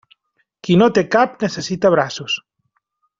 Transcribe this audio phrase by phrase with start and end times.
[0.67, 2.39] Qui no té cap necessita braços.